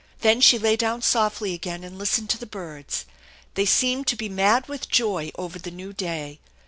[0.21, 3.05] Then she lay down softly again and listened to the birds.
[3.53, 6.39] They seemed to be mad with joy over the new day.